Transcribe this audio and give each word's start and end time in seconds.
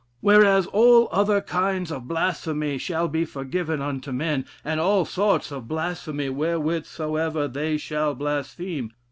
'Whereas 0.19 0.65
all 0.65 1.09
other 1.11 1.41
kinds 1.41 1.91
of 1.91 2.07
blasphemy 2.07 2.79
shall 2.79 3.07
be 3.07 3.23
forgiven 3.23 3.83
unto 3.83 4.11
men, 4.11 4.45
and 4.65 4.79
all 4.79 5.05
sorts 5.05 5.51
of 5.51 5.67
blasphemy 5.67 6.27
wherewith 6.29 6.87
soever 6.87 7.47
they 7.47 7.77
shall 7.77 8.15
blaspheme. 8.15 8.91